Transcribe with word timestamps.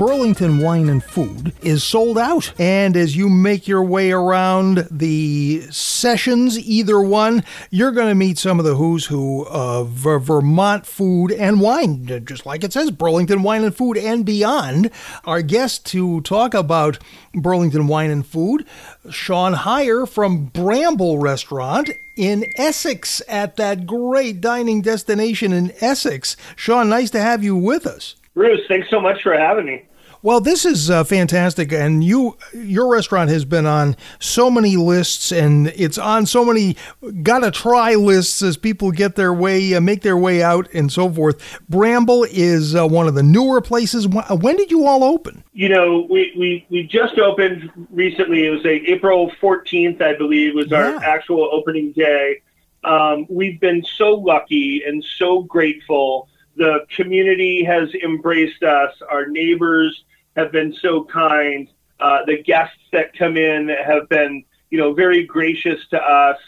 Burlington 0.00 0.60
Wine 0.60 0.88
and 0.88 1.04
Food 1.04 1.52
is 1.60 1.84
sold 1.84 2.16
out. 2.16 2.54
And 2.58 2.96
as 2.96 3.18
you 3.18 3.28
make 3.28 3.68
your 3.68 3.82
way 3.82 4.12
around 4.12 4.88
the 4.90 5.60
sessions, 5.70 6.58
either 6.58 7.02
one, 7.02 7.44
you're 7.68 7.92
going 7.92 8.08
to 8.08 8.14
meet 8.14 8.38
some 8.38 8.58
of 8.58 8.64
the 8.64 8.76
who's 8.76 9.04
who 9.04 9.44
of 9.48 9.88
Vermont 9.90 10.86
food 10.86 11.32
and 11.32 11.60
wine, 11.60 12.06
just 12.24 12.46
like 12.46 12.64
it 12.64 12.72
says, 12.72 12.90
Burlington 12.90 13.42
Wine 13.42 13.62
and 13.62 13.76
Food 13.76 13.98
and 13.98 14.24
beyond. 14.24 14.90
Our 15.26 15.42
guest 15.42 15.84
to 15.88 16.22
talk 16.22 16.54
about 16.54 16.98
Burlington 17.34 17.86
Wine 17.86 18.10
and 18.10 18.26
Food, 18.26 18.64
Sean 19.10 19.52
Heyer 19.52 20.08
from 20.08 20.46
Bramble 20.46 21.18
Restaurant 21.18 21.90
in 22.16 22.46
Essex 22.56 23.20
at 23.28 23.56
that 23.56 23.86
great 23.86 24.40
dining 24.40 24.80
destination 24.80 25.52
in 25.52 25.74
Essex. 25.82 26.38
Sean, 26.56 26.88
nice 26.88 27.10
to 27.10 27.20
have 27.20 27.44
you 27.44 27.54
with 27.54 27.86
us. 27.86 28.16
Bruce, 28.34 28.60
thanks 28.68 28.88
so 28.88 28.98
much 29.00 29.22
for 29.22 29.36
having 29.36 29.66
me. 29.66 29.84
Well, 30.22 30.40
this 30.40 30.66
is 30.66 30.90
uh, 30.90 31.04
fantastic, 31.04 31.72
and 31.72 32.04
you 32.04 32.36
your 32.52 32.92
restaurant 32.92 33.30
has 33.30 33.44
been 33.44 33.64
on 33.64 33.96
so 34.18 34.50
many 34.50 34.76
lists, 34.76 35.32
and 35.32 35.68
it's 35.68 35.96
on 35.96 36.26
so 36.26 36.44
many 36.44 36.76
gotta 37.22 37.50
try 37.50 37.94
lists 37.94 38.42
as 38.42 38.56
people 38.56 38.90
get 38.90 39.16
their 39.16 39.32
way, 39.32 39.74
uh, 39.74 39.80
make 39.80 40.02
their 40.02 40.16
way 40.16 40.42
out, 40.42 40.68
and 40.74 40.92
so 40.92 41.10
forth. 41.10 41.60
Bramble 41.68 42.24
is 42.24 42.74
uh, 42.74 42.86
one 42.86 43.08
of 43.08 43.14
the 43.14 43.22
newer 43.22 43.60
places. 43.60 44.06
When 44.08 44.56
did 44.56 44.70
you 44.70 44.86
all 44.86 45.04
open? 45.04 45.42
You 45.52 45.68
know, 45.70 46.06
we 46.10 46.32
we, 46.36 46.66
we 46.70 46.82
just 46.82 47.18
opened 47.18 47.70
recently. 47.90 48.46
It 48.46 48.50
was 48.50 48.66
April 48.66 49.32
fourteenth, 49.40 50.02
I 50.02 50.14
believe, 50.14 50.54
was 50.54 50.72
our 50.72 50.90
yeah. 50.90 51.00
actual 51.02 51.48
opening 51.52 51.92
day. 51.92 52.42
Um, 52.82 53.26
we've 53.28 53.60
been 53.60 53.84
so 53.84 54.14
lucky 54.14 54.82
and 54.84 55.04
so 55.04 55.42
grateful. 55.42 56.29
The 56.56 56.86
community 56.94 57.64
has 57.64 57.94
embraced 57.94 58.62
us. 58.62 58.92
Our 59.08 59.26
neighbors 59.26 60.04
have 60.36 60.52
been 60.52 60.74
so 60.80 61.04
kind. 61.04 61.68
Uh, 61.98 62.24
the 62.26 62.42
guests 62.42 62.78
that 62.92 63.16
come 63.16 63.36
in 63.36 63.68
have 63.68 64.08
been, 64.08 64.44
you 64.70 64.78
know, 64.78 64.92
very 64.92 65.24
gracious 65.24 65.86
to 65.88 66.00
us. 66.00 66.38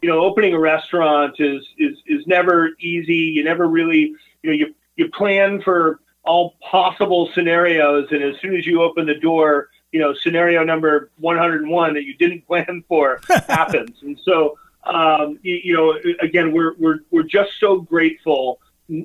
You 0.00 0.08
know, 0.08 0.20
opening 0.20 0.54
a 0.54 0.58
restaurant 0.58 1.36
is 1.38 1.64
is 1.78 1.96
is 2.06 2.26
never 2.26 2.70
easy. 2.80 3.14
You 3.14 3.44
never 3.44 3.68
really, 3.68 4.14
you 4.42 4.50
know, 4.50 4.52
you 4.52 4.74
you 4.96 5.08
plan 5.10 5.62
for 5.62 6.00
all 6.24 6.54
possible 6.60 7.30
scenarios, 7.34 8.08
and 8.10 8.22
as 8.22 8.40
soon 8.40 8.56
as 8.56 8.66
you 8.66 8.82
open 8.82 9.06
the 9.06 9.14
door, 9.14 9.68
you 9.92 10.00
know, 10.00 10.14
scenario 10.14 10.64
number 10.64 11.10
101 11.18 11.94
that 11.94 12.04
you 12.04 12.14
didn't 12.14 12.46
plan 12.46 12.84
for 12.88 13.20
happens. 13.48 14.02
And 14.02 14.18
so, 14.24 14.58
um, 14.84 15.38
you, 15.42 15.60
you, 15.62 15.74
know, 15.74 15.98
again, 16.20 16.52
we're 16.52 16.74
we're 16.78 17.00
we're 17.10 17.22
just 17.22 17.52
so 17.60 17.80
grateful, 17.80 18.60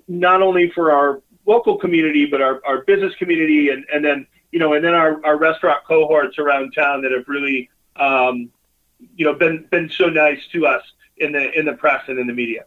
not 0.08 0.42
only 0.42 0.70
for 0.72 0.92
our 0.92 1.22
local 1.46 1.78
community, 1.78 2.26
but 2.26 2.42
our, 2.42 2.62
our 2.66 2.84
business 2.84 3.14
community, 3.16 3.70
and, 3.70 3.86
and 3.94 4.04
then 4.04 4.28
you 4.52 4.60
know, 4.60 4.74
and 4.74 4.84
then 4.84 4.94
our, 4.94 5.24
our 5.26 5.38
restaurant 5.38 5.84
cohorts 5.86 6.38
around 6.40 6.72
town 6.72 7.02
that 7.02 7.12
have 7.12 7.28
really, 7.28 7.70
um, 7.98 8.50
you 9.16 9.26
know, 9.26 9.34
been 9.34 9.68
been 9.70 9.90
so 9.90 10.08
nice 10.08 10.40
to 10.54 10.66
us 10.66 10.84
in 11.18 11.32
the 11.32 11.52
in 11.58 11.66
the 11.66 11.74
press 11.74 12.04
and 12.08 12.18
in 12.20 12.28
the 12.28 12.34
media. 12.34 12.66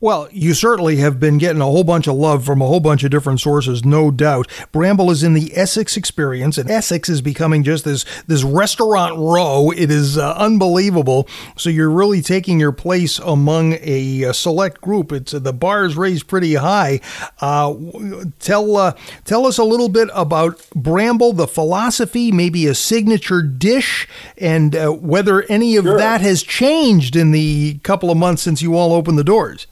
Well, 0.00 0.28
you 0.30 0.52
certainly 0.54 0.96
have 0.96 1.18
been 1.18 1.38
getting 1.38 1.62
a 1.62 1.66
whole 1.66 1.84
bunch 1.84 2.06
of 2.06 2.16
love 2.16 2.44
from 2.44 2.60
a 2.60 2.66
whole 2.66 2.80
bunch 2.80 3.02
of 3.04 3.10
different 3.10 3.40
sources, 3.40 3.84
no 3.84 4.10
doubt. 4.10 4.46
Bramble 4.72 5.10
is 5.10 5.22
in 5.22 5.32
the 5.32 5.52
Essex 5.54 5.96
experience, 5.96 6.58
and 6.58 6.70
Essex 6.70 7.08
is 7.08 7.22
becoming 7.22 7.62
just 7.62 7.84
this 7.84 8.04
this 8.26 8.42
restaurant 8.42 9.16
row. 9.16 9.70
It 9.70 9.90
is 9.90 10.18
uh, 10.18 10.34
unbelievable. 10.34 11.28
So 11.56 11.70
you're 11.70 11.90
really 11.90 12.20
taking 12.20 12.60
your 12.60 12.72
place 12.72 13.18
among 13.18 13.74
a, 13.80 14.24
a 14.24 14.34
select 14.34 14.80
group. 14.80 15.12
It's 15.12 15.32
uh, 15.32 15.38
the 15.38 15.52
bar 15.52 15.84
is 15.86 15.96
raised 15.96 16.28
pretty 16.28 16.54
high. 16.54 17.00
Uh, 17.40 17.74
tell 18.38 18.76
uh, 18.76 18.92
tell 19.24 19.46
us 19.46 19.58
a 19.58 19.64
little 19.64 19.88
bit 19.88 20.08
about 20.12 20.62
Bramble, 20.74 21.32
the 21.32 21.46
philosophy, 21.46 22.30
maybe 22.30 22.66
a 22.66 22.74
signature 22.74 23.42
dish, 23.42 24.08
and 24.36 24.76
uh, 24.76 24.90
whether 24.90 25.42
any 25.44 25.76
of 25.76 25.84
sure. 25.84 25.96
that 25.96 26.20
has 26.20 26.42
changed 26.42 27.16
in 27.16 27.30
the 27.30 27.78
couple 27.82 28.10
of 28.10 28.16
months 28.16 28.42
since 28.42 28.62
you 28.62 28.76
all 28.76 28.92
opened 28.92 29.18
the 29.18 29.24
doors. 29.24 29.65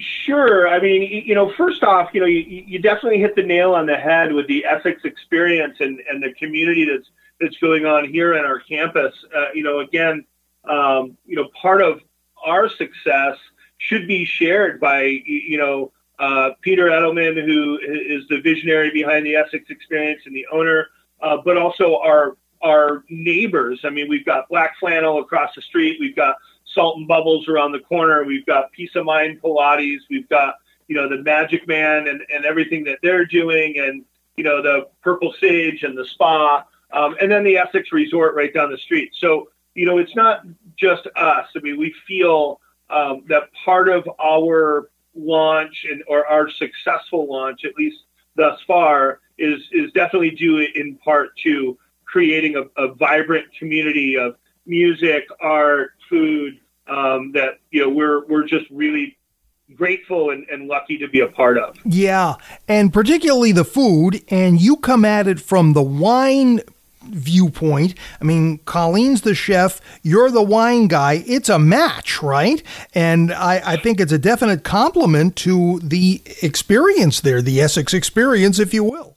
Sure. 0.00 0.66
I 0.66 0.80
mean, 0.80 1.24
you 1.26 1.34
know, 1.34 1.52
first 1.56 1.82
off, 1.82 2.10
you 2.14 2.20
know, 2.20 2.26
you, 2.26 2.40
you 2.66 2.78
definitely 2.78 3.18
hit 3.18 3.36
the 3.36 3.42
nail 3.42 3.74
on 3.74 3.86
the 3.86 3.96
head 3.96 4.32
with 4.32 4.46
the 4.46 4.64
Essex 4.64 5.02
experience 5.04 5.76
and, 5.80 6.00
and 6.10 6.22
the 6.22 6.32
community 6.34 6.86
that's 6.90 7.08
that's 7.40 7.56
going 7.58 7.84
on 7.86 8.08
here 8.08 8.32
at 8.34 8.44
our 8.44 8.60
campus. 8.60 9.12
Uh, 9.34 9.46
you 9.54 9.62
know, 9.62 9.80
again, 9.80 10.24
um, 10.64 11.16
you 11.26 11.36
know, 11.36 11.48
part 11.60 11.82
of 11.82 12.00
our 12.44 12.68
success 12.68 13.36
should 13.78 14.08
be 14.08 14.24
shared 14.24 14.80
by 14.80 15.02
you 15.02 15.58
know 15.58 15.92
uh, 16.18 16.50
Peter 16.62 16.86
Edelman, 16.86 17.44
who 17.44 17.78
is 17.82 18.26
the 18.28 18.40
visionary 18.40 18.90
behind 18.90 19.26
the 19.26 19.36
Essex 19.36 19.64
experience 19.68 20.22
and 20.24 20.34
the 20.34 20.46
owner, 20.52 20.88
uh, 21.20 21.38
but 21.44 21.58
also 21.58 21.96
our 21.98 22.36
our 22.62 23.04
neighbors. 23.10 23.80
I 23.84 23.90
mean, 23.90 24.08
we've 24.08 24.24
got 24.24 24.48
Black 24.48 24.78
Flannel 24.78 25.18
across 25.20 25.54
the 25.54 25.62
street. 25.62 25.98
We've 26.00 26.16
got 26.16 26.36
Salt 26.74 26.98
and 26.98 27.08
Bubbles 27.08 27.48
around 27.48 27.72
the 27.72 27.80
corner. 27.80 28.24
We've 28.24 28.46
got 28.46 28.72
Peace 28.72 28.94
of 28.94 29.04
Mind 29.04 29.40
Pilates. 29.42 30.00
We've 30.08 30.28
got 30.28 30.54
you 30.88 30.96
know 30.96 31.08
the 31.08 31.22
Magic 31.22 31.66
Man 31.66 32.08
and 32.08 32.22
and 32.34 32.44
everything 32.44 32.84
that 32.84 32.98
they're 33.02 33.24
doing, 33.24 33.78
and 33.78 34.04
you 34.36 34.44
know 34.44 34.62
the 34.62 34.88
Purple 35.02 35.34
Sage 35.40 35.82
and 35.82 35.96
the 35.96 36.04
spa, 36.04 36.64
um, 36.92 37.16
and 37.20 37.30
then 37.30 37.44
the 37.44 37.56
Essex 37.56 37.92
Resort 37.92 38.34
right 38.34 38.52
down 38.52 38.70
the 38.70 38.78
street. 38.78 39.12
So 39.16 39.50
you 39.74 39.86
know 39.86 39.98
it's 39.98 40.16
not 40.16 40.44
just 40.76 41.06
us. 41.16 41.46
I 41.54 41.60
mean, 41.60 41.78
we 41.78 41.94
feel 42.06 42.60
um, 42.90 43.24
that 43.28 43.50
part 43.64 43.88
of 43.88 44.08
our 44.20 44.90
launch 45.14 45.86
and 45.90 46.02
or 46.06 46.26
our 46.26 46.48
successful 46.50 47.30
launch, 47.30 47.64
at 47.64 47.74
least 47.76 48.04
thus 48.36 48.60
far, 48.66 49.20
is 49.38 49.60
is 49.72 49.92
definitely 49.92 50.30
due 50.30 50.66
in 50.74 50.96
part 50.96 51.36
to 51.44 51.78
creating 52.04 52.56
a, 52.56 52.82
a 52.82 52.92
vibrant 52.94 53.46
community 53.56 54.16
of 54.16 54.36
music, 54.66 55.26
art, 55.40 55.92
food 56.10 56.60
um, 56.86 57.32
that 57.32 57.60
you 57.70 57.82
know 57.82 57.88
we're 57.88 58.26
we're 58.26 58.46
just 58.46 58.68
really 58.70 59.16
grateful 59.74 60.30
and, 60.30 60.46
and 60.50 60.66
lucky 60.66 60.98
to 60.98 61.08
be 61.08 61.20
a 61.20 61.28
part 61.28 61.56
of. 61.56 61.78
Yeah, 61.84 62.34
and 62.68 62.92
particularly 62.92 63.52
the 63.52 63.64
food, 63.64 64.22
and 64.28 64.60
you 64.60 64.76
come 64.76 65.04
at 65.04 65.26
it 65.26 65.40
from 65.40 65.72
the 65.72 65.82
wine 65.82 66.60
viewpoint. 67.02 67.94
I 68.20 68.24
mean, 68.24 68.58
Colleen's 68.58 69.22
the 69.22 69.34
chef, 69.34 69.80
you're 70.02 70.30
the 70.30 70.42
wine 70.42 70.86
guy. 70.86 71.24
It's 71.26 71.48
a 71.48 71.58
match, 71.58 72.22
right? 72.22 72.62
And 72.94 73.32
I, 73.32 73.62
I 73.64 73.76
think 73.76 74.00
it's 74.00 74.12
a 74.12 74.18
definite 74.18 74.64
compliment 74.64 75.36
to 75.36 75.80
the 75.80 76.22
experience 76.42 77.20
there, 77.20 77.42
the 77.42 77.60
Essex 77.60 77.94
experience, 77.94 78.58
if 78.58 78.74
you 78.74 78.84
will. 78.84 79.16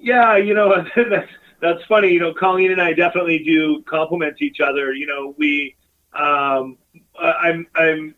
Yeah, 0.00 0.36
you 0.36 0.54
know, 0.54 0.84
that's, 0.96 1.30
that's 1.60 1.84
funny. 1.84 2.12
You 2.12 2.20
know, 2.20 2.34
Colleen 2.34 2.72
and 2.72 2.80
I 2.80 2.92
definitely 2.92 3.40
do 3.44 3.82
complement 3.82 4.40
each 4.40 4.60
other. 4.60 4.92
You 4.92 5.06
know, 5.06 5.34
we 5.36 5.74
um, 6.14 6.78
I'm 7.18 7.66
I'm 7.74 8.14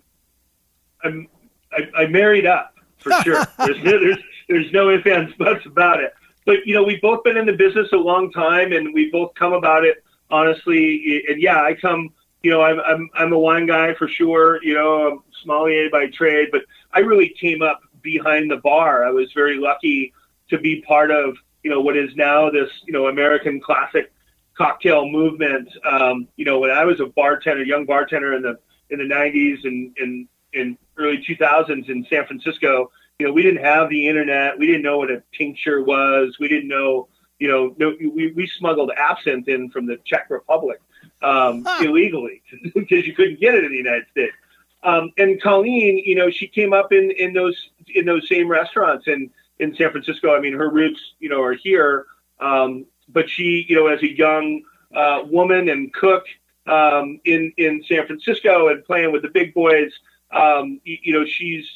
I'm 1.02 1.28
I, 1.72 2.02
I 2.02 2.06
married 2.06 2.46
up 2.46 2.74
for 2.98 3.12
sure. 3.22 3.44
there's, 3.58 3.82
there's 3.82 4.18
there's 4.48 4.72
no 4.72 4.90
ifs 4.90 5.06
ands 5.06 5.34
buts 5.34 5.66
about 5.66 6.00
it. 6.00 6.12
But 6.46 6.66
you 6.66 6.74
know, 6.74 6.82
we've 6.82 7.00
both 7.00 7.22
been 7.24 7.36
in 7.36 7.46
the 7.46 7.52
business 7.52 7.88
a 7.92 7.96
long 7.96 8.32
time, 8.32 8.72
and 8.72 8.92
we 8.94 9.10
both 9.10 9.34
come 9.34 9.52
about 9.52 9.84
it 9.84 10.02
honestly. 10.30 11.22
And 11.28 11.40
yeah, 11.40 11.62
I 11.62 11.74
come. 11.74 12.10
You 12.42 12.50
know, 12.50 12.62
I'm 12.62 12.80
I'm 12.80 13.10
I'm 13.14 13.32
a 13.32 13.38
wine 13.38 13.66
guy 13.66 13.94
for 13.94 14.08
sure. 14.08 14.62
You 14.62 14.74
know, 14.74 15.10
I'm 15.10 15.22
sommelier 15.42 15.90
by 15.90 16.06
trade, 16.08 16.48
but 16.50 16.62
I 16.92 17.00
really 17.00 17.34
came 17.40 17.62
up 17.62 17.80
behind 18.02 18.50
the 18.50 18.56
bar. 18.56 19.04
I 19.04 19.10
was 19.10 19.30
very 19.32 19.58
lucky 19.58 20.12
to 20.48 20.58
be 20.58 20.82
part 20.82 21.10
of 21.10 21.36
you 21.62 21.70
know 21.70 21.80
what 21.80 21.96
is 21.96 22.14
now 22.16 22.50
this 22.50 22.70
you 22.86 22.92
know 22.92 23.08
American 23.08 23.60
classic 23.60 24.12
cocktail 24.60 25.08
movement. 25.08 25.70
Um, 25.90 26.28
you 26.36 26.44
know, 26.44 26.58
when 26.58 26.70
I 26.70 26.84
was 26.84 27.00
a 27.00 27.06
bartender, 27.06 27.64
young 27.64 27.86
bartender 27.86 28.34
in 28.34 28.42
the 28.42 28.58
in 28.90 28.98
the 28.98 29.14
90s 29.14 29.64
and 29.64 29.96
in 29.96 30.28
in 30.52 30.76
early 30.98 31.24
2000s 31.26 31.88
in 31.88 32.04
San 32.10 32.26
Francisco, 32.26 32.90
you 33.18 33.26
know, 33.26 33.32
we 33.32 33.42
didn't 33.42 33.64
have 33.64 33.88
the 33.88 34.06
internet. 34.06 34.58
We 34.58 34.66
didn't 34.66 34.82
know 34.82 34.98
what 34.98 35.10
a 35.10 35.22
tincture 35.32 35.82
was. 35.82 36.36
We 36.38 36.48
didn't 36.48 36.68
know, 36.68 37.08
you 37.38 37.48
know, 37.48 37.74
no, 37.78 37.94
we, 37.98 38.32
we 38.32 38.46
smuggled 38.58 38.90
absinthe 38.96 39.48
in 39.48 39.70
from 39.70 39.86
the 39.86 39.96
Czech 40.04 40.28
Republic 40.28 40.80
um, 41.22 41.64
huh. 41.66 41.84
illegally 41.84 42.42
because 42.74 43.06
you 43.06 43.14
couldn't 43.14 43.40
get 43.40 43.54
it 43.54 43.64
in 43.64 43.70
the 43.70 43.78
United 43.78 44.06
States. 44.10 44.34
Um, 44.82 45.10
and 45.16 45.40
Colleen, 45.40 46.02
you 46.04 46.16
know, 46.16 46.30
she 46.30 46.46
came 46.46 46.74
up 46.74 46.92
in, 46.92 47.10
in 47.12 47.32
those 47.32 47.70
in 47.94 48.04
those 48.04 48.28
same 48.28 48.48
restaurants 48.48 49.06
in 49.06 49.30
in 49.58 49.74
San 49.74 49.90
Francisco. 49.90 50.34
I 50.36 50.40
mean, 50.40 50.52
her 50.54 50.68
roots, 50.68 51.00
you 51.18 51.30
know, 51.30 51.40
are 51.42 51.54
here. 51.54 52.06
Um, 52.40 52.86
but 53.12 53.28
she, 53.28 53.66
you 53.68 53.76
know, 53.76 53.86
as 53.86 54.02
a 54.02 54.16
young 54.16 54.62
uh, 54.94 55.22
woman 55.26 55.68
and 55.68 55.92
cook 55.92 56.24
um, 56.66 57.20
in 57.24 57.52
in 57.56 57.82
San 57.88 58.06
Francisco 58.06 58.68
and 58.68 58.84
playing 58.84 59.12
with 59.12 59.22
the 59.22 59.28
big 59.28 59.54
boys, 59.54 59.92
um, 60.30 60.80
you, 60.84 60.98
you, 61.02 61.12
know, 61.12 61.24
she's 61.24 61.66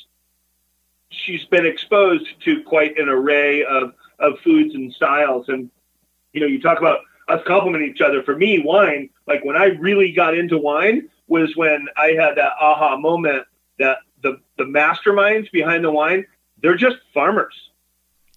she's 1.11 1.45
been 1.47 1.67
exposed 1.67 2.27
to 2.45 2.63
quite 2.65 2.99
an 2.99 3.09
array 3.09 3.65
of 3.65 3.95
of 4.19 4.39
foods 4.41 4.75
and 4.75 4.93
styles. 4.93 5.49
And 5.49 5.71
you 6.33 6.41
know, 6.41 6.47
you 6.47 6.61
talk 6.61 6.79
about 6.79 7.01
us 7.29 7.41
complementing 7.47 7.91
each 7.91 8.01
other. 8.01 8.23
For 8.23 8.37
me, 8.37 8.61
wine, 8.61 9.11
like 9.27 9.45
when 9.45 9.57
I 9.57 9.67
really 9.67 10.13
got 10.13 10.37
into 10.37 10.59
wine, 10.59 11.09
was 11.27 11.57
when 11.57 11.87
I 11.97 12.09
had 12.13 12.37
that 12.37 12.53
aha 12.61 12.97
moment 12.97 13.47
that 13.79 13.99
the 14.23 14.41
the 14.59 14.65
masterminds 14.65 15.51
behind 15.51 15.85
the 15.85 15.91
wine, 15.91 16.27
they're 16.61 16.77
just 16.77 16.97
farmers, 17.13 17.55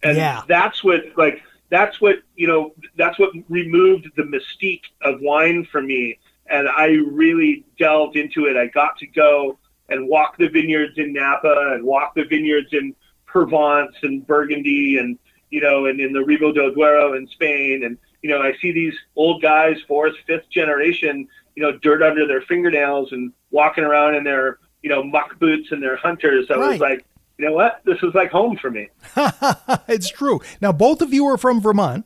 and 0.03 0.17
yeah. 0.17 0.43
that's 0.47 0.83
what 0.83 1.01
like 1.17 1.41
that's 1.69 1.99
what 1.99 2.17
you 2.35 2.47
know. 2.47 2.73
That's 2.95 3.19
what 3.19 3.31
removed 3.49 4.07
the 4.15 4.23
mystique 4.23 4.85
of 5.01 5.19
wine 5.21 5.67
for 5.71 5.81
me, 5.81 6.19
and 6.49 6.67
I 6.69 6.87
really 6.87 7.65
delved 7.77 8.15
into 8.15 8.45
it. 8.45 8.55
I 8.55 8.67
got 8.67 8.97
to 8.99 9.07
go 9.07 9.57
and 9.89 10.07
walk 10.07 10.37
the 10.37 10.47
vineyards 10.47 10.97
in 10.97 11.13
Napa 11.13 11.73
and 11.73 11.83
walk 11.83 12.15
the 12.15 12.23
vineyards 12.23 12.69
in 12.71 12.95
Provence 13.25 13.95
and 14.03 14.25
Burgundy 14.25 14.97
and 14.97 15.17
you 15.49 15.61
know 15.61 15.85
and 15.85 15.99
in 15.99 16.13
the 16.13 16.23
Ribera 16.23 16.53
del 16.53 16.73
Duero 16.73 17.13
in 17.13 17.27
Spain 17.27 17.83
and 17.83 17.97
you 18.21 18.29
know 18.29 18.41
I 18.41 18.53
see 18.61 18.71
these 18.71 18.95
old 19.15 19.41
guys 19.41 19.77
fourth 19.87 20.15
fifth 20.25 20.49
generation 20.49 21.27
you 21.55 21.63
know 21.63 21.77
dirt 21.79 22.01
under 22.01 22.27
their 22.27 22.41
fingernails 22.41 23.11
and 23.11 23.31
walking 23.51 23.83
around 23.83 24.15
in 24.15 24.23
their 24.23 24.59
you 24.81 24.89
know 24.89 25.03
muck 25.03 25.37
boots 25.39 25.71
and 25.71 25.81
their 25.81 25.97
hunters. 25.97 26.47
I 26.49 26.55
right. 26.55 26.71
was 26.71 26.79
like 26.79 27.05
you 27.37 27.45
know 27.45 27.53
what 27.53 27.81
this 27.85 28.01
is 28.03 28.13
like 28.13 28.31
home 28.31 28.57
for 28.57 28.71
me. 28.71 28.89
it's 29.87 30.09
true. 30.09 30.41
Now 30.61 30.71
both 30.71 31.01
of 31.01 31.13
you 31.13 31.25
are 31.27 31.37
from 31.37 31.61
Vermont. 31.61 32.05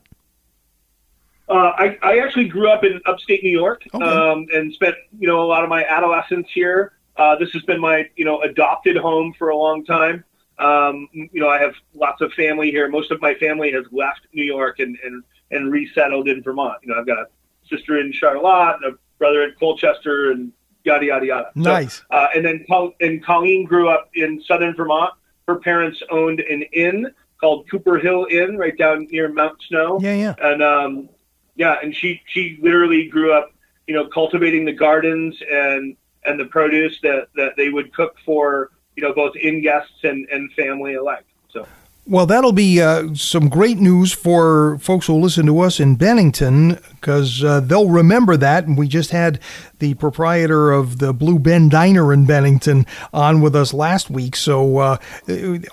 Uh, 1.48 1.72
I, 1.76 1.98
I 2.02 2.18
actually 2.20 2.48
grew 2.48 2.70
up 2.70 2.84
in 2.84 3.00
upstate 3.04 3.42
New 3.42 3.50
York 3.50 3.82
okay. 3.92 4.04
um, 4.04 4.46
and 4.52 4.72
spent 4.72 4.94
you 5.18 5.28
know 5.28 5.42
a 5.42 5.46
lot 5.46 5.62
of 5.62 5.68
my 5.68 5.84
adolescence 5.84 6.48
here. 6.52 6.92
Uh, 7.16 7.36
this 7.36 7.50
has 7.52 7.62
been 7.62 7.80
my, 7.80 8.08
you 8.16 8.24
know, 8.24 8.40
adopted 8.42 8.96
home 8.96 9.34
for 9.38 9.50
a 9.50 9.56
long 9.56 9.84
time. 9.84 10.24
Um, 10.58 11.08
you 11.12 11.40
know, 11.40 11.48
I 11.48 11.58
have 11.58 11.74
lots 11.94 12.20
of 12.20 12.32
family 12.32 12.70
here. 12.70 12.88
Most 12.88 13.10
of 13.10 13.20
my 13.20 13.34
family 13.34 13.72
has 13.72 13.84
left 13.90 14.20
New 14.32 14.44
York 14.44 14.78
and, 14.78 14.96
and, 15.04 15.22
and 15.50 15.70
resettled 15.70 16.28
in 16.28 16.42
Vermont. 16.42 16.78
You 16.82 16.92
know, 16.92 17.00
I've 17.00 17.06
got 17.06 17.18
a 17.18 17.26
sister 17.68 18.00
in 18.00 18.12
Charlotte 18.12 18.76
and 18.82 18.94
a 18.94 18.98
brother 19.18 19.42
in 19.42 19.54
Colchester 19.58 20.30
and 20.30 20.52
yada, 20.84 21.06
yada, 21.06 21.26
yada. 21.26 21.50
Nice. 21.54 21.96
So, 21.98 22.04
uh, 22.10 22.28
and 22.34 22.44
then 22.44 22.64
Col- 22.68 22.94
and 23.00 23.22
Colleen 23.22 23.64
grew 23.64 23.88
up 23.88 24.10
in 24.14 24.42
southern 24.42 24.74
Vermont. 24.74 25.12
Her 25.48 25.56
parents 25.56 26.02
owned 26.10 26.40
an 26.40 26.62
inn 26.72 27.12
called 27.40 27.68
Cooper 27.70 27.98
Hill 27.98 28.26
Inn 28.30 28.56
right 28.56 28.76
down 28.76 29.08
near 29.10 29.32
Mount 29.32 29.60
Snow. 29.68 29.98
Yeah, 30.00 30.14
yeah. 30.14 30.34
And, 30.38 30.62
um, 30.62 31.08
yeah, 31.56 31.76
and 31.82 31.94
she, 31.94 32.22
she 32.26 32.58
literally 32.62 33.08
grew 33.08 33.32
up, 33.32 33.52
you 33.86 33.94
know, 33.94 34.06
cultivating 34.08 34.64
the 34.64 34.72
gardens 34.72 35.36
and, 35.50 35.96
and 36.24 36.38
the 36.38 36.46
produce 36.46 37.00
that, 37.02 37.28
that 37.34 37.56
they 37.56 37.68
would 37.68 37.92
cook 37.92 38.16
for 38.24 38.70
you 38.96 39.02
know 39.02 39.14
both 39.14 39.36
in 39.36 39.62
guests 39.62 39.92
and, 40.02 40.28
and 40.30 40.52
family 40.52 40.94
alike. 40.94 41.26
So. 41.50 41.66
Well, 42.04 42.26
that'll 42.26 42.50
be 42.50 42.82
uh, 42.82 43.14
some 43.14 43.48
great 43.48 43.78
news 43.78 44.12
for 44.12 44.76
folks 44.78 45.06
who 45.06 45.14
listen 45.14 45.46
to 45.46 45.60
us 45.60 45.78
in 45.78 45.94
Bennington 45.94 46.80
because 46.94 47.44
uh, 47.44 47.60
they'll 47.60 47.88
remember 47.88 48.36
that. 48.36 48.66
And 48.66 48.76
we 48.76 48.88
just 48.88 49.12
had 49.12 49.38
the 49.78 49.94
proprietor 49.94 50.72
of 50.72 50.98
the 50.98 51.14
Blue 51.14 51.38
Benn 51.38 51.68
Diner 51.68 52.12
in 52.12 52.26
Bennington 52.26 52.86
on 53.12 53.40
with 53.40 53.54
us 53.54 53.72
last 53.72 54.10
week. 54.10 54.34
So 54.34 54.78
uh, 54.78 54.96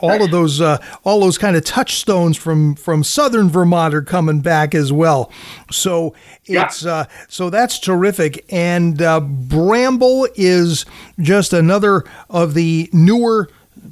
all 0.01 0.21
of 0.21 0.29
those, 0.29 0.61
uh, 0.61 0.77
all 1.03 1.19
those 1.19 1.39
kind 1.39 1.55
of 1.55 1.65
touchstones 1.65 2.37
from 2.37 2.75
from 2.75 3.03
Southern 3.03 3.49
Vermont 3.49 3.95
are 3.95 4.03
coming 4.03 4.41
back 4.41 4.75
as 4.75 4.93
well. 4.93 5.31
So 5.71 6.13
it's 6.45 6.83
yeah. 6.83 6.93
Uh, 6.93 7.05
so 7.27 7.49
that's 7.49 7.79
terrific. 7.79 8.45
And 8.49 9.01
uh, 9.01 9.19
Bramble 9.19 10.27
is 10.35 10.85
just 11.19 11.53
another 11.53 12.03
of 12.29 12.53
the 12.53 12.87
newer 12.93 13.49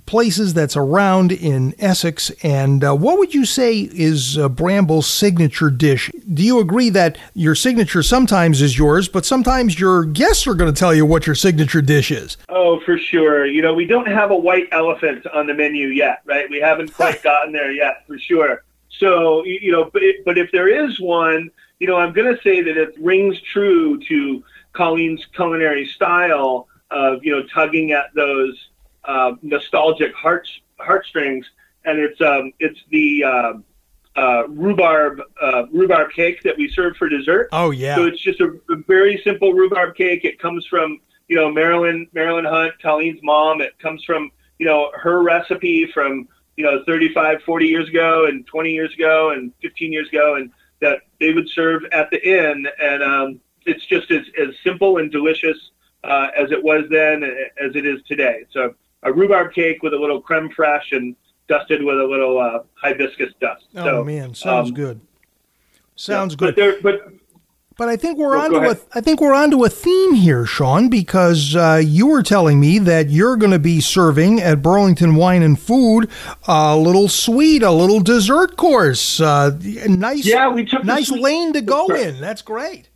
places 0.07 0.55
that's 0.55 0.75
around 0.75 1.31
in 1.31 1.75
Essex. 1.77 2.31
And 2.41 2.83
uh, 2.83 2.95
what 2.95 3.19
would 3.19 3.35
you 3.35 3.45
say 3.45 3.81
is 3.93 4.37
uh, 4.37 4.49
Bramble's 4.49 5.05
signature 5.05 5.69
dish? 5.69 6.09
Do 6.33 6.41
you 6.41 6.59
agree 6.59 6.89
that 6.89 7.19
your 7.35 7.53
signature 7.53 8.01
sometimes 8.01 8.61
is 8.61 8.77
yours, 8.77 9.07
but 9.07 9.25
sometimes 9.25 9.79
your 9.79 10.05
guests 10.05 10.47
are 10.47 10.55
going 10.55 10.73
to 10.73 10.79
tell 10.79 10.95
you 10.95 11.05
what 11.05 11.27
your 11.27 11.35
signature 11.35 11.81
dish 11.81 12.09
is? 12.09 12.37
Oh, 12.49 12.79
for 12.79 12.97
sure. 12.97 13.45
You 13.45 13.61
know, 13.61 13.73
we 13.73 13.85
don't 13.85 14.07
have 14.07 14.31
a 14.31 14.35
white 14.35 14.67
elephant 14.71 15.27
on 15.27 15.45
the 15.45 15.53
menu 15.53 15.89
yet, 15.89 16.21
right? 16.25 16.49
We 16.49 16.59
haven't 16.59 16.93
quite 16.93 17.21
gotten 17.21 17.53
there 17.53 17.71
yet, 17.71 18.07
for 18.07 18.17
sure. 18.17 18.63
So, 18.89 19.43
you 19.45 19.71
know, 19.71 19.89
but, 19.91 20.01
but 20.25 20.37
if 20.37 20.51
there 20.51 20.67
is 20.67 20.99
one, 20.99 21.51
you 21.79 21.85
know, 21.85 21.97
I'm 21.97 22.13
going 22.13 22.33
to 22.33 22.41
say 22.41 22.61
that 22.61 22.77
it 22.77 22.95
rings 22.99 23.39
true 23.41 23.99
to 24.05 24.43
Colleen's 24.73 25.25
culinary 25.35 25.85
style 25.85 26.67
of, 26.89 27.23
you 27.23 27.31
know, 27.31 27.43
tugging 27.53 27.91
at 27.91 28.13
those 28.15 28.69
uh, 29.07 29.33
nostalgic 29.41 30.13
heart 30.13 30.47
heartstrings, 30.79 31.45
and 31.85 31.99
it's 31.99 32.19
um, 32.21 32.51
it's 32.59 32.79
the 32.89 33.23
uh, 33.23 33.53
uh, 34.15 34.47
rhubarb 34.47 35.21
uh, 35.41 35.65
rhubarb 35.71 36.11
cake 36.11 36.43
that 36.43 36.57
we 36.57 36.69
serve 36.69 36.95
for 36.97 37.09
dessert. 37.09 37.49
Oh 37.51 37.71
yeah. 37.71 37.95
So 37.95 38.05
it's 38.05 38.21
just 38.21 38.41
a, 38.41 38.59
a, 38.69 38.75
very 38.87 39.21
simple 39.23 39.53
rhubarb 39.53 39.95
cake. 39.95 40.25
It 40.25 40.39
comes 40.39 40.65
from 40.65 40.99
you 41.27 41.35
know 41.35 41.51
Marilyn 41.51 42.07
Marilyn 42.13 42.45
Hunt, 42.45 42.73
Colleen's 42.81 43.21
mom. 43.23 43.61
It 43.61 43.77
comes 43.79 44.03
from 44.03 44.31
you 44.59 44.65
know 44.65 44.91
her 44.95 45.23
recipe 45.23 45.89
from 45.93 46.27
you 46.55 46.63
know 46.63 46.83
35, 46.85 47.43
40 47.43 47.65
years 47.65 47.89
ago, 47.89 48.25
and 48.25 48.45
20 48.45 48.71
years 48.71 48.93
ago, 48.93 49.31
and 49.31 49.53
15 49.61 49.93
years 49.93 50.09
ago, 50.09 50.35
and 50.35 50.51
that 50.81 50.99
they 51.19 51.31
would 51.33 51.49
serve 51.49 51.83
at 51.91 52.09
the 52.11 52.27
inn. 52.27 52.67
And 52.81 53.03
um, 53.03 53.39
it's 53.65 53.85
just 53.85 54.11
as, 54.11 54.25
as 54.39 54.55
simple 54.63 54.97
and 54.97 55.11
delicious 55.11 55.57
uh, 56.03 56.27
as 56.37 56.51
it 56.51 56.63
was 56.63 56.85
then 56.89 57.23
as 57.23 57.75
it 57.75 57.85
is 57.85 58.01
today. 58.07 58.45
So 58.51 58.73
a 59.03 59.13
rhubarb 59.13 59.53
cake 59.53 59.83
with 59.83 59.93
a 59.93 59.97
little 59.97 60.21
creme 60.21 60.49
fraiche 60.49 60.91
and 60.91 61.15
dusted 61.47 61.83
with 61.83 61.99
a 61.99 62.03
little 62.03 62.39
uh, 62.39 62.59
hibiscus 62.75 63.33
dust. 63.39 63.65
Oh 63.75 63.83
so, 63.83 64.03
man, 64.03 64.33
sounds 64.33 64.69
um, 64.69 64.75
good. 64.75 65.01
Sounds 65.95 66.33
yeah, 66.39 66.51
good. 66.51 66.81
But, 66.81 67.01
but 67.01 67.13
but 67.77 67.89
I 67.89 67.95
think 67.95 68.17
we're 68.17 68.35
on 68.35 68.55
onto 68.55 68.69
a 68.69 68.77
I 68.93 69.01
think 69.01 69.21
we're 69.21 69.35
onto 69.35 69.63
a 69.63 69.69
theme 69.69 70.15
here, 70.15 70.45
Sean, 70.45 70.89
because 70.89 71.55
uh, 71.55 71.79
you 71.83 72.07
were 72.07 72.23
telling 72.23 72.59
me 72.59 72.79
that 72.79 73.09
you're 73.09 73.37
going 73.37 73.51
to 73.51 73.59
be 73.59 73.81
serving 73.81 74.41
at 74.41 74.63
Burlington 74.63 75.15
Wine 75.15 75.43
and 75.43 75.59
Food 75.59 76.09
a 76.47 76.75
little 76.75 77.07
sweet, 77.07 77.61
a 77.61 77.71
little 77.71 77.99
dessert 77.99 78.57
course. 78.57 79.21
Uh, 79.21 79.57
nice, 79.87 80.25
yeah, 80.25 80.49
we 80.49 80.65
took 80.65 80.83
nice 80.83 81.11
lane 81.11 81.53
to 81.53 81.61
go 81.61 81.87
in. 81.87 82.19
That's 82.19 82.41
great 82.41 82.89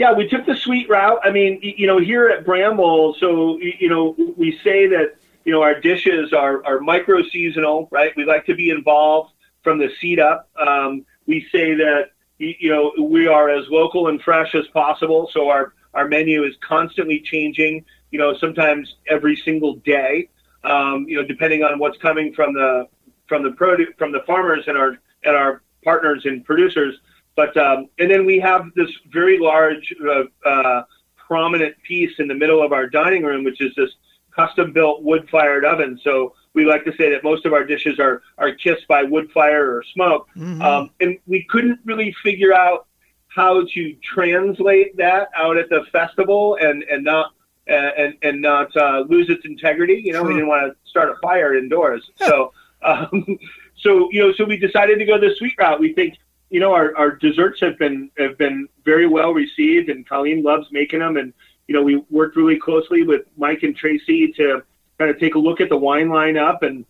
yeah, 0.00 0.14
we 0.14 0.26
took 0.26 0.46
the 0.46 0.56
sweet 0.56 0.88
route. 0.88 1.20
I 1.22 1.30
mean, 1.30 1.60
you 1.60 1.86
know, 1.86 1.98
here 1.98 2.30
at 2.30 2.42
Bramble, 2.46 3.14
so 3.20 3.58
you 3.60 3.90
know, 3.90 4.16
we 4.34 4.58
say 4.64 4.86
that 4.86 5.16
you 5.44 5.52
know 5.52 5.60
our 5.60 5.78
dishes 5.78 6.32
are 6.32 6.64
are 6.64 6.80
micro 6.80 7.22
seasonal, 7.22 7.86
right? 7.90 8.10
We 8.16 8.24
like 8.24 8.46
to 8.46 8.54
be 8.54 8.70
involved 8.70 9.34
from 9.62 9.76
the 9.78 9.90
seed 10.00 10.18
up. 10.18 10.48
Um, 10.56 11.04
we 11.26 11.46
say 11.52 11.74
that 11.74 12.12
you 12.38 12.70
know 12.70 12.94
we 12.98 13.28
are 13.28 13.50
as 13.50 13.68
local 13.68 14.08
and 14.08 14.22
fresh 14.22 14.54
as 14.54 14.66
possible, 14.68 15.28
so 15.34 15.50
our 15.50 15.74
our 15.92 16.08
menu 16.08 16.44
is 16.44 16.54
constantly 16.66 17.20
changing. 17.20 17.84
You 18.10 18.20
know, 18.20 18.34
sometimes 18.38 18.96
every 19.06 19.36
single 19.36 19.74
day. 19.76 20.30
Um, 20.64 21.04
you 21.08 21.20
know, 21.20 21.26
depending 21.26 21.62
on 21.62 21.78
what's 21.78 21.98
coming 21.98 22.32
from 22.32 22.54
the 22.54 22.88
from 23.26 23.42
the 23.42 23.86
from 23.98 24.12
the 24.12 24.20
farmers 24.20 24.64
and 24.66 24.78
our 24.78 24.96
and 25.24 25.36
our 25.36 25.60
partners 25.84 26.24
and 26.24 26.42
producers. 26.42 26.98
But 27.36 27.56
um, 27.56 27.88
and 27.98 28.10
then 28.10 28.24
we 28.24 28.38
have 28.40 28.66
this 28.76 28.90
very 29.10 29.38
large, 29.38 29.94
uh, 30.06 30.48
uh, 30.48 30.82
prominent 31.16 31.74
piece 31.82 32.18
in 32.18 32.28
the 32.28 32.34
middle 32.34 32.62
of 32.62 32.72
our 32.72 32.86
dining 32.88 33.22
room, 33.22 33.44
which 33.44 33.60
is 33.60 33.72
this 33.76 33.90
custom-built 34.34 35.02
wood-fired 35.02 35.64
oven. 35.64 35.98
So 36.02 36.34
we 36.54 36.64
like 36.64 36.84
to 36.84 36.92
say 36.96 37.10
that 37.10 37.22
most 37.22 37.46
of 37.46 37.52
our 37.52 37.64
dishes 37.64 37.98
are 37.98 38.22
are 38.38 38.52
kissed 38.52 38.86
by 38.88 39.02
wood 39.02 39.30
fire 39.32 39.76
or 39.76 39.84
smoke. 39.94 40.28
Mm-hmm. 40.36 40.62
Um, 40.62 40.90
and 41.00 41.18
we 41.26 41.44
couldn't 41.48 41.80
really 41.84 42.14
figure 42.22 42.52
out 42.52 42.86
how 43.28 43.64
to 43.64 43.94
translate 44.02 44.96
that 44.96 45.28
out 45.36 45.56
at 45.56 45.68
the 45.68 45.84
festival 45.92 46.58
and 46.60 46.82
and 46.84 47.04
not 47.04 47.32
and 47.66 48.14
and 48.22 48.42
not 48.42 48.76
uh, 48.76 49.04
lose 49.08 49.30
its 49.30 49.44
integrity. 49.44 50.02
You 50.04 50.12
know, 50.12 50.20
sure. 50.20 50.28
we 50.28 50.34
didn't 50.34 50.48
want 50.48 50.72
to 50.72 50.90
start 50.90 51.10
a 51.10 51.14
fire 51.22 51.56
indoors. 51.56 52.10
so 52.16 52.52
um, 52.82 53.38
so 53.76 54.08
you 54.10 54.20
know, 54.20 54.32
so 54.32 54.44
we 54.44 54.56
decided 54.56 54.98
to 54.98 55.04
go 55.04 55.18
the 55.18 55.34
sweet 55.36 55.54
route. 55.58 55.80
We 55.80 55.92
think 55.94 56.18
you 56.50 56.58
know, 56.58 56.74
our, 56.74 56.96
our 56.96 57.12
desserts 57.12 57.60
have 57.60 57.78
been 57.78 58.10
have 58.18 58.36
been 58.36 58.68
very 58.84 59.06
well 59.06 59.32
received, 59.32 59.88
and 59.88 60.06
Colleen 60.06 60.42
loves 60.42 60.66
making 60.70 60.98
them. 60.98 61.16
And 61.16 61.32
you 61.68 61.74
know, 61.74 61.82
we 61.82 62.02
worked 62.10 62.36
really 62.36 62.58
closely 62.58 63.04
with 63.04 63.22
Mike 63.36 63.62
and 63.62 63.74
Tracy 63.74 64.32
to 64.32 64.62
kind 64.98 65.10
of 65.10 65.18
take 65.18 65.36
a 65.36 65.38
look 65.38 65.60
at 65.60 65.68
the 65.68 65.76
wine 65.76 66.08
lineup, 66.08 66.62
and 66.62 66.84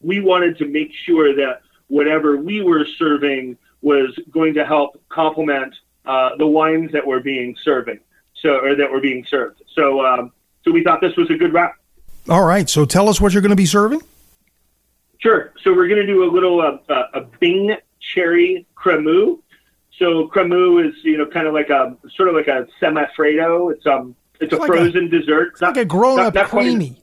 we 0.00 0.20
wanted 0.20 0.58
to 0.58 0.66
make 0.66 0.92
sure 0.92 1.34
that 1.36 1.62
whatever 1.86 2.36
we 2.36 2.60
were 2.62 2.84
serving 2.98 3.56
was 3.80 4.18
going 4.30 4.54
to 4.54 4.66
help 4.66 5.00
complement 5.08 5.74
uh, 6.04 6.30
the 6.36 6.46
wines 6.46 6.90
that 6.92 7.06
were 7.06 7.20
being 7.20 7.56
serving, 7.62 8.00
so 8.34 8.58
or 8.58 8.74
that 8.74 8.90
were 8.90 9.00
being 9.00 9.24
served. 9.24 9.62
So, 9.72 10.04
um, 10.04 10.32
so 10.64 10.72
we 10.72 10.82
thought 10.82 11.00
this 11.00 11.16
was 11.16 11.30
a 11.30 11.34
good 11.34 11.52
wrap. 11.52 11.76
All 12.28 12.44
right, 12.44 12.68
so 12.68 12.84
tell 12.84 13.08
us 13.08 13.20
what 13.20 13.32
you're 13.32 13.42
going 13.42 13.50
to 13.50 13.56
be 13.56 13.66
serving. 13.66 14.00
Sure. 15.18 15.52
So 15.62 15.72
we're 15.72 15.88
going 15.88 16.00
to 16.00 16.06
do 16.06 16.24
a 16.24 16.30
little 16.30 16.60
uh, 16.60 16.78
a 17.14 17.20
Bing 17.40 17.76
cherry 18.14 18.66
cremeux. 18.74 19.38
So 19.98 20.28
cremeux 20.28 20.88
is 20.88 20.94
you 21.02 21.18
know 21.18 21.26
kind 21.26 21.46
of 21.46 21.54
like 21.54 21.70
a 21.70 21.96
sort 22.14 22.28
of 22.28 22.34
like 22.34 22.48
a 22.48 22.66
semifreddo. 22.80 23.72
It's 23.72 23.86
um 23.86 24.14
it's, 24.34 24.52
it's 24.52 24.52
a 24.52 24.56
like 24.56 24.68
frozen 24.68 25.06
a, 25.06 25.08
dessert. 25.08 25.48
It's 25.52 25.60
not, 25.60 25.76
like 25.76 25.84
a 25.84 25.88
grown 25.88 26.20
up 26.20 26.34
creemee. 26.48 27.02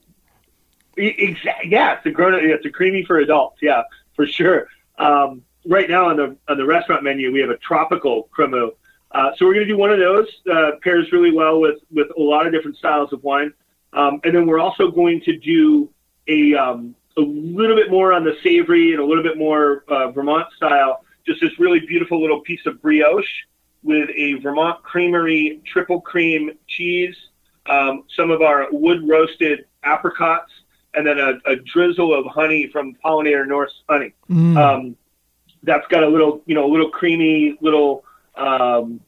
Exactly. 0.95 1.71
Yeah, 1.71 1.95
it's 1.97 2.05
a 2.05 2.11
grown 2.11 2.35
up. 2.35 2.41
Yeah, 2.43 2.55
It's 2.55 2.65
a 2.65 2.69
creemee 2.69 3.03
for 3.05 3.17
adults. 3.17 3.57
Yeah, 3.61 3.81
for 4.15 4.27
sure. 4.27 4.67
Um, 4.99 5.41
right 5.65 5.89
now 5.89 6.09
on 6.09 6.17
the 6.17 6.37
on 6.47 6.57
the 6.57 6.65
restaurant 6.65 7.03
menu 7.03 7.31
we 7.31 7.39
have 7.39 7.49
a 7.49 7.57
tropical 7.57 8.29
cremeux. 8.31 8.71
Uh, 9.11 9.29
so 9.37 9.45
we're 9.45 9.53
going 9.53 9.67
to 9.67 9.71
do 9.71 9.77
one 9.77 9.91
of 9.91 9.99
those. 9.99 10.27
Uh, 10.51 10.71
pairs 10.81 11.11
really 11.11 11.31
well 11.31 11.59
with 11.59 11.79
with 11.91 12.07
a 12.17 12.21
lot 12.21 12.45
of 12.45 12.53
different 12.53 12.77
styles 12.77 13.13
of 13.13 13.23
wine. 13.23 13.53
Um, 13.93 14.21
and 14.23 14.35
then 14.35 14.47
we're 14.47 14.59
also 14.59 14.89
going 14.89 15.21
to 15.21 15.37
do 15.37 15.89
a 16.27 16.55
um, 16.55 16.95
a 17.17 17.21
little 17.21 17.75
bit 17.75 17.91
more 17.91 18.13
on 18.13 18.23
the 18.23 18.35
savory 18.43 18.91
and 18.91 18.99
a 18.99 19.05
little 19.05 19.23
bit 19.23 19.37
more 19.37 19.83
uh, 19.87 20.11
Vermont 20.11 20.47
style 20.55 21.03
just 21.25 21.41
this 21.41 21.57
really 21.59 21.79
beautiful 21.79 22.21
little 22.21 22.41
piece 22.41 22.65
of 22.65 22.81
brioche 22.81 23.25
with 23.81 24.09
a 24.15 24.35
Vermont 24.35 24.81
Creamery 24.83 25.61
triple 25.65 26.01
cream 26.01 26.51
cheese, 26.67 27.15
um, 27.65 28.03
some 28.15 28.31
of 28.31 28.41
our 28.41 28.67
wood 28.71 29.07
roasted 29.07 29.65
apricots, 29.83 30.51
and 30.93 31.05
then 31.05 31.19
a, 31.19 31.33
a, 31.45 31.55
drizzle 31.55 32.13
of 32.13 32.25
honey 32.27 32.69
from 32.71 32.95
Pollinator 33.03 33.47
Norse 33.47 33.73
honey. 33.89 34.13
Mm. 34.29 34.57
Um, 34.57 34.97
that's 35.63 35.87
got 35.87 36.03
a 36.03 36.07
little, 36.07 36.41
you 36.45 36.55
know, 36.55 36.65
a 36.65 36.71
little 36.71 36.89
creamy, 36.89 37.57
little, 37.61 38.03
um, 38.35 39.01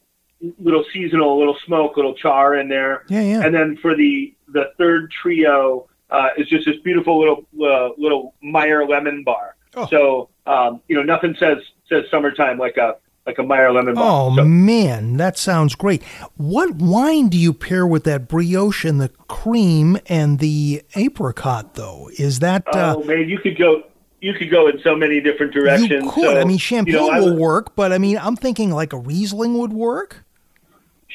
little 0.60 0.84
seasonal, 0.94 1.38
little 1.38 1.58
smoke, 1.66 1.96
little 1.96 2.16
char 2.16 2.56
in 2.56 2.68
there. 2.68 3.04
Yeah, 3.08 3.22
yeah. 3.22 3.46
And 3.46 3.54
then 3.54 3.78
for 3.78 3.96
the 3.96 4.34
the 4.48 4.72
third 4.78 5.12
trio 5.12 5.88
uh, 6.10 6.30
is 6.38 6.48
just 6.48 6.66
this 6.66 6.78
beautiful 6.84 7.20
little 7.20 7.46
uh, 7.62 7.90
little 7.98 8.34
Meyer 8.42 8.88
lemon 8.88 9.24
bar. 9.24 9.56
Oh. 9.76 9.88
So 9.88 10.30
um, 10.46 10.82
you 10.88 10.96
know, 10.96 11.04
nothing 11.04 11.36
says 11.40 11.58
says 11.90 12.06
summertime 12.10 12.58
like 12.58 12.78
a 12.78 12.98
like 13.26 13.38
a 13.40 13.44
Meyer 13.44 13.72
lemon 13.72 13.96
bar. 13.96 14.32
Oh 14.32 14.36
so. 14.36 14.44
man, 14.44 15.18
that 15.18 15.38
sounds 15.38 15.76
great. 15.76 16.04
What 16.38 16.76
wine 16.76 17.30
do 17.30 17.38
you 17.38 17.54
pair 17.54 17.86
with 17.88 18.04
that 18.04 18.28
brioche 18.28 18.86
and 18.86 19.02
the 19.02 19.10
cream 19.28 19.98
and 20.08 20.40
the 20.40 20.84
apricot 20.96 21.76
though? 21.76 22.10
Is 22.18 22.40
that 22.40 22.64
uh, 22.68 22.96
Oh 22.98 23.04
man, 23.04 23.28
you 23.28 23.40
could 23.40 23.58
go 23.58 23.84
you 24.22 24.34
could 24.34 24.50
go 24.50 24.68
in 24.68 24.80
so 24.82 24.96
many 24.96 25.22
different 25.22 25.54
directions. 25.54 26.04
You 26.04 26.12
could. 26.12 26.24
So, 26.24 26.40
I 26.40 26.46
mean, 26.46 26.58
champagne 26.58 26.96
you 26.96 27.12
know, 27.12 27.26
will 27.26 27.38
work, 27.38 27.76
but 27.76 27.94
I 27.94 28.00
mean, 28.00 28.18
I'm 28.18 28.36
thinking 28.36 28.72
like 28.72 28.94
a 28.94 28.98
Riesling 28.98 29.58
would 29.58 29.72
work. 29.72 30.25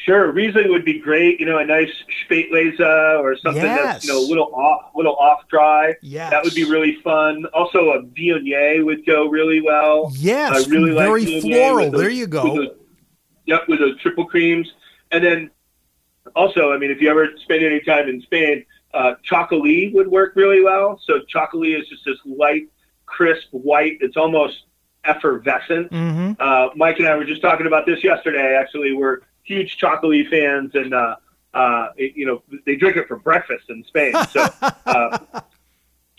Sure, 0.04 0.32
Riesling 0.32 0.70
would 0.70 0.84
be 0.84 0.98
great. 0.98 1.40
You 1.40 1.46
know, 1.46 1.58
a 1.58 1.64
nice 1.64 1.90
Spätlese 2.24 2.80
or 2.80 3.36
something 3.36 3.62
yes. 3.62 3.84
that's 3.84 4.06
you 4.06 4.12
know 4.12 4.18
a 4.18 4.26
little 4.26 4.54
off, 4.54 4.92
little 4.94 5.14
off 5.16 5.46
dry. 5.48 5.94
Yeah, 6.00 6.30
that 6.30 6.42
would 6.42 6.54
be 6.54 6.64
really 6.64 6.96
fun. 7.02 7.44
Also, 7.52 7.90
a 7.90 8.02
Viognier 8.02 8.84
would 8.84 9.04
go 9.04 9.28
really 9.28 9.60
well. 9.60 10.10
Yes, 10.14 10.66
I 10.66 10.70
really 10.70 10.94
very 10.94 11.26
like 11.26 11.42
floral. 11.42 11.90
Those, 11.90 12.00
there 12.00 12.10
you 12.10 12.26
go. 12.26 12.44
With 12.44 12.54
those, 12.54 12.76
yep, 13.44 13.68
with 13.68 13.80
those 13.80 14.00
triple 14.00 14.24
creams, 14.24 14.72
and 15.10 15.22
then 15.22 15.50
also, 16.34 16.72
I 16.72 16.78
mean, 16.78 16.90
if 16.90 17.00
you 17.00 17.10
ever 17.10 17.28
spend 17.42 17.62
any 17.62 17.80
time 17.80 18.08
in 18.08 18.22
Spain, 18.22 18.64
uh, 18.94 19.14
Txakoli 19.30 19.92
would 19.92 20.08
work 20.08 20.32
really 20.34 20.62
well. 20.62 20.98
So 21.04 21.20
Txakoli 21.32 21.78
is 21.78 21.86
just 21.88 22.04
this 22.06 22.18
light, 22.24 22.68
crisp 23.04 23.48
white. 23.50 23.98
It's 24.00 24.16
almost 24.16 24.64
effervescent. 25.04 25.90
Mm-hmm. 25.90 26.32
Uh, 26.38 26.68
Mike 26.76 26.98
and 26.98 27.08
I 27.08 27.16
were 27.16 27.24
just 27.24 27.42
talking 27.42 27.66
about 27.66 27.86
this 27.86 28.02
yesterday. 28.02 28.56
Actually, 28.58 28.92
we're 28.92 29.20
huge 29.44 29.78
Txakoli 29.78 30.28
fans, 30.28 30.74
and 30.74 30.94
uh, 30.94 31.16
uh, 31.54 31.88
it, 31.96 32.16
you 32.16 32.26
know 32.26 32.42
they 32.66 32.76
drink 32.76 32.96
it 32.96 33.08
for 33.08 33.16
breakfast 33.16 33.70
in 33.70 33.84
Spain. 33.84 34.14
So 34.30 34.48
uh, 34.86 35.18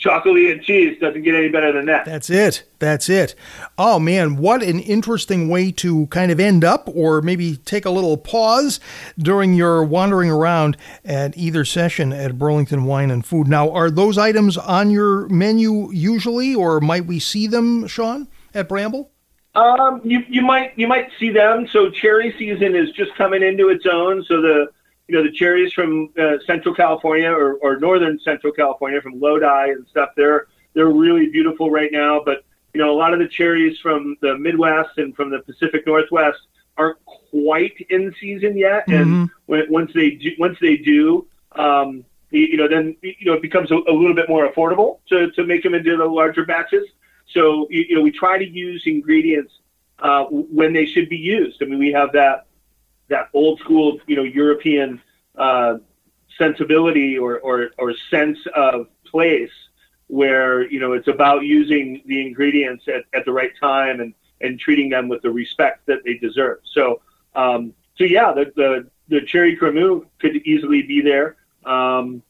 Txakoli 0.02 0.52
and 0.52 0.64
cheese 0.64 1.00
doesn't 1.00 1.22
get 1.22 1.36
any 1.36 1.50
better 1.50 1.72
than 1.72 1.86
that. 1.86 2.06
That's 2.06 2.30
it. 2.30 2.64
That's 2.80 3.08
it. 3.08 3.36
Oh 3.78 4.00
man, 4.00 4.38
what 4.38 4.64
an 4.64 4.80
interesting 4.80 5.48
way 5.48 5.72
to 5.74 6.08
kind 6.08 6.32
of 6.32 6.40
end 6.40 6.64
up, 6.64 6.90
or 6.94 7.22
maybe 7.22 7.58
take 7.58 7.86
a 7.86 7.92
little 7.92 8.18
pause 8.18 8.80
during 9.18 9.54
your 9.54 9.84
wandering 9.84 10.32
around 10.32 10.76
at 11.06 11.38
either 11.38 11.64
session 11.64 12.12
at 12.12 12.40
Burlington 12.40 12.86
Wine 12.86 13.12
and 13.12 13.26
Food. 13.26 13.48
Now, 13.48 13.70
are 13.72 13.92
those 13.92 14.18
items 14.18 14.58
on 14.58 14.90
your 14.90 15.28
menu 15.30 15.92
usually, 15.92 16.56
or 16.56 16.80
might 16.80 17.06
we 17.06 17.20
see 17.20 17.46
them, 17.46 17.86
Sean, 17.86 18.28
at 18.56 18.68
Bramble? 18.68 19.12
Um, 19.54 20.02
you 20.04 20.24
you 20.30 20.42
might 20.42 20.78
you 20.78 20.88
might 20.88 21.10
see 21.20 21.30
them. 21.30 21.68
So 21.68 21.90
cherry 21.90 22.34
season 22.38 22.76
is 22.76 22.92
just 22.92 23.14
coming 23.16 23.44
into 23.44 23.70
its 23.70 23.86
own. 23.86 24.24
So 24.24 24.42
the 24.42 24.72
you 25.08 25.16
know 25.16 25.24
the 25.24 25.32
cherries 25.32 25.74
from 25.74 26.10
uh, 26.18 26.38
Central 26.46 26.74
California 26.74 27.30
or, 27.30 27.56
or 27.56 27.78
Northern 27.78 28.18
Central 28.20 28.54
California 28.54 29.02
from 29.02 29.20
Lodi 29.20 29.72
and 29.72 29.86
stuff. 29.90 30.10
They're 30.16 30.48
they're 30.74 30.88
really 30.88 31.28
beautiful 31.28 31.70
right 31.70 31.92
now. 31.92 32.22
But 32.24 32.46
you 32.74 32.82
know 32.82 32.92
a 32.92 32.98
lot 32.98 33.14
of 33.14 33.20
the 33.20 33.28
cherries 33.28 33.78
from 33.80 34.16
the 34.22 34.38
Midwest 34.38 34.98
and 34.98 35.14
from 35.16 35.30
the 35.30 35.40
Pacific 35.40 35.86
Northwest 35.86 36.40
aren't 36.78 36.98
quite 37.06 37.74
in 37.90 38.16
season 38.22 38.58
yet. 38.58 38.88
Mm-hmm. 38.88 39.02
And 39.02 39.30
when, 39.48 39.70
once 39.70 39.92
they 39.94 40.12
do, 40.12 40.32
once 40.40 40.58
they 40.62 40.78
do, 40.78 41.28
um, 41.58 42.06
you 42.30 42.56
know 42.56 42.70
then 42.70 42.96
you 43.02 43.26
know 43.26 43.34
it 43.34 43.42
becomes 43.42 43.70
a, 43.72 43.76
a 43.76 43.94
little 43.94 44.16
bit 44.16 44.30
more 44.30 44.50
affordable 44.50 45.00
to 45.10 45.30
to 45.32 45.44
make 45.44 45.64
them 45.64 45.74
into 45.74 45.98
the 45.98 46.06
larger 46.06 46.46
batches. 46.46 46.88
So 47.34 47.68
you 47.70 47.96
know, 47.96 48.02
we 48.02 48.12
try 48.12 48.38
to 48.38 48.48
use 48.48 48.84
ingredients 48.86 49.54
uh, 50.00 50.26
when 50.26 50.74
they 50.74 50.86
should 50.86 51.10
be 51.10 51.18
used. 51.18 51.62
I 51.62 51.66
mean, 51.66 51.80
we 51.80 51.92
have 51.92 52.12
that 52.14 52.48
that 53.10 53.30
old 53.34 53.60
school, 53.60 54.00
you 54.08 54.16
know, 54.16 54.24
European 54.24 55.02
uh, 55.38 55.76
sensibility 56.38 57.18
or, 57.18 57.40
or 57.40 57.72
or 57.78 57.94
sense 58.10 58.40
of 58.56 58.88
place 59.06 59.52
where 60.08 60.70
you 60.70 60.80
know 60.80 60.94
it's 60.94 61.08
about 61.08 61.44
using 61.44 62.02
the 62.06 62.26
ingredients 62.26 62.86
at, 62.88 63.04
at 63.14 63.26
the 63.26 63.32
right 63.32 63.52
time 63.60 64.00
and 64.00 64.14
and 64.42 64.60
treating 64.60 64.90
them 64.90 65.08
with 65.08 65.22
the 65.22 65.30
respect 65.30 65.86
that 65.86 66.00
they 66.04 66.16
deserve. 66.16 66.60
So 66.74 67.02
um, 67.36 67.74
so 67.98 68.04
yeah, 68.04 68.34
the, 68.34 68.52
the 68.56 68.88
the 69.08 69.22
cherry 69.26 69.56
cremeux 69.56 70.06
could 70.20 70.38
easily 70.38 70.82
be 70.82 71.02
there. 71.02 71.36
Um, 71.66 72.24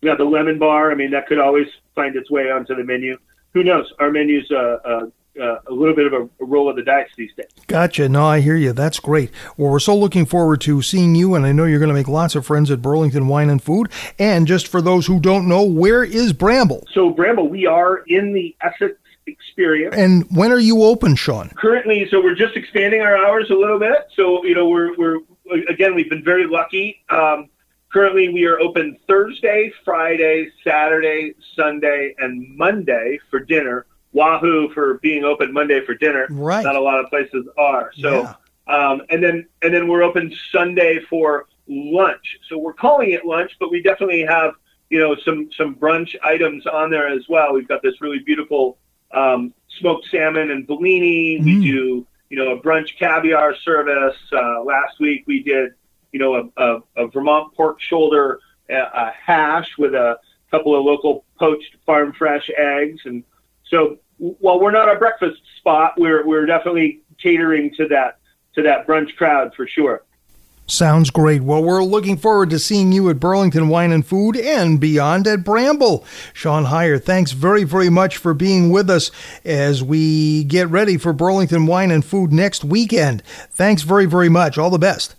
yeah, 0.00 0.14
the 0.14 0.24
lemon 0.24 0.58
bar. 0.58 0.90
I 0.90 0.94
mean, 0.94 1.10
that 1.10 1.26
could 1.26 1.38
always 1.38 1.68
find 1.94 2.16
its 2.16 2.30
way 2.30 2.50
onto 2.50 2.74
the 2.74 2.84
menu 2.84 3.18
who 3.52 3.64
knows? 3.64 3.92
Our 3.98 4.10
menu's 4.10 4.50
uh, 4.50 4.78
uh, 4.84 5.06
uh, 5.40 5.58
a 5.66 5.72
little 5.72 5.94
bit 5.94 6.06
of 6.06 6.12
a, 6.12 6.22
a, 6.22 6.44
roll 6.44 6.68
of 6.68 6.76
the 6.76 6.82
dice 6.82 7.08
these 7.16 7.30
days. 7.36 7.46
Gotcha. 7.66 8.08
No, 8.08 8.26
I 8.26 8.40
hear 8.40 8.56
you. 8.56 8.72
That's 8.72 8.98
great. 8.98 9.30
Well, 9.56 9.70
we're 9.70 9.78
so 9.78 9.96
looking 9.96 10.26
forward 10.26 10.60
to 10.62 10.82
seeing 10.82 11.14
you, 11.14 11.34
and 11.34 11.46
I 11.46 11.52
know 11.52 11.64
you're 11.64 11.78
going 11.78 11.88
to 11.88 11.94
make 11.94 12.08
lots 12.08 12.34
of 12.34 12.44
friends 12.46 12.70
at 12.70 12.82
Burlington 12.82 13.28
Wine 13.28 13.50
and 13.50 13.62
Food. 13.62 13.90
And 14.18 14.46
just 14.46 14.68
for 14.68 14.82
those 14.82 15.06
who 15.06 15.20
don't 15.20 15.48
know, 15.48 15.62
where 15.62 16.04
is 16.04 16.32
Bramble? 16.32 16.86
So, 16.92 17.10
Bramble, 17.10 17.48
we 17.48 17.66
are 17.66 17.98
in 18.06 18.32
the 18.32 18.54
Essex 18.60 18.96
experience. 19.26 19.94
And 19.96 20.26
when 20.36 20.52
are 20.52 20.58
you 20.58 20.82
open, 20.82 21.14
Sean? 21.14 21.50
Currently, 21.56 22.08
so 22.10 22.22
we're 22.22 22.34
just 22.34 22.56
expanding 22.56 23.00
our 23.00 23.16
hours 23.16 23.50
a 23.50 23.54
little 23.54 23.78
bit. 23.78 24.08
So, 24.16 24.44
you 24.44 24.54
know, 24.54 24.68
we're, 24.68 24.96
we're 24.96 25.18
again, 25.68 25.94
we've 25.94 26.10
been 26.10 26.24
very 26.24 26.46
lucky. 26.46 27.02
Um, 27.08 27.48
Currently, 27.92 28.28
we 28.28 28.44
are 28.44 28.60
open 28.60 28.96
Thursday, 29.08 29.72
Friday, 29.84 30.48
Saturday, 30.62 31.34
Sunday, 31.56 32.14
and 32.18 32.56
Monday 32.56 33.18
for 33.30 33.40
dinner. 33.40 33.86
Wahoo 34.12 34.72
for 34.72 34.94
being 34.98 35.24
open 35.24 35.52
Monday 35.52 35.84
for 35.84 35.94
dinner. 35.94 36.26
Right. 36.30 36.64
Not 36.64 36.76
a 36.76 36.80
lot 36.80 37.02
of 37.02 37.10
places 37.10 37.46
are. 37.58 37.92
So, 37.98 38.22
yeah. 38.22 38.34
um, 38.74 39.02
and 39.10 39.22
then 39.22 39.46
and 39.62 39.74
then 39.74 39.88
we're 39.88 40.02
open 40.02 40.32
Sunday 40.52 41.00
for 41.08 41.46
lunch. 41.68 42.38
So 42.48 42.58
we're 42.58 42.74
calling 42.74 43.10
it 43.10 43.24
lunch, 43.24 43.56
but 43.58 43.70
we 43.70 43.82
definitely 43.82 44.24
have 44.24 44.54
you 44.88 44.98
know 45.00 45.16
some 45.24 45.50
some 45.56 45.74
brunch 45.74 46.14
items 46.22 46.66
on 46.66 46.90
there 46.90 47.08
as 47.08 47.28
well. 47.28 47.52
We've 47.52 47.68
got 47.68 47.82
this 47.82 48.00
really 48.00 48.20
beautiful 48.20 48.78
um, 49.12 49.52
smoked 49.78 50.08
salmon 50.10 50.50
and 50.50 50.66
bellini. 50.66 51.38
Mm. 51.40 51.44
We 51.44 51.60
do 51.60 52.06
you 52.28 52.36
know 52.36 52.52
a 52.52 52.60
brunch 52.60 52.98
caviar 52.98 53.56
service. 53.56 54.16
Uh, 54.32 54.62
last 54.62 55.00
week 55.00 55.24
we 55.26 55.42
did 55.42 55.74
you 56.12 56.18
know, 56.18 56.50
a, 56.56 56.62
a, 56.62 57.04
a 57.04 57.08
Vermont 57.08 57.54
pork 57.54 57.80
shoulder 57.80 58.40
a 58.70 59.10
hash 59.10 59.76
with 59.78 59.94
a 59.94 60.18
couple 60.50 60.76
of 60.76 60.84
local 60.84 61.24
poached 61.38 61.76
farm 61.86 62.12
fresh 62.12 62.50
eggs. 62.56 63.00
And 63.04 63.24
so 63.64 63.98
while 64.18 64.60
we're 64.60 64.70
not 64.70 64.94
a 64.94 64.98
breakfast 64.98 65.40
spot, 65.58 65.94
we're, 65.96 66.26
we're 66.26 66.46
definitely 66.46 67.00
catering 67.18 67.72
to 67.74 67.88
that, 67.88 68.18
to 68.54 68.62
that 68.62 68.86
brunch 68.86 69.16
crowd 69.16 69.54
for 69.54 69.66
sure. 69.66 70.02
Sounds 70.66 71.10
great. 71.10 71.42
Well, 71.42 71.64
we're 71.64 71.82
looking 71.82 72.16
forward 72.16 72.50
to 72.50 72.58
seeing 72.60 72.92
you 72.92 73.10
at 73.10 73.18
Burlington 73.18 73.68
Wine 73.68 73.90
and 73.90 74.06
Food 74.06 74.36
and 74.36 74.78
beyond 74.78 75.26
at 75.26 75.42
Bramble. 75.42 76.04
Sean 76.32 76.66
Heyer, 76.66 77.02
thanks 77.02 77.32
very, 77.32 77.64
very 77.64 77.90
much 77.90 78.18
for 78.18 78.34
being 78.34 78.70
with 78.70 78.88
us 78.88 79.10
as 79.44 79.82
we 79.82 80.44
get 80.44 80.68
ready 80.68 80.96
for 80.96 81.12
Burlington 81.12 81.66
Wine 81.66 81.90
and 81.90 82.04
Food 82.04 82.32
next 82.32 82.62
weekend. 82.62 83.24
Thanks 83.50 83.82
very, 83.82 84.06
very 84.06 84.28
much. 84.28 84.58
All 84.58 84.70
the 84.70 84.78
best. 84.78 85.16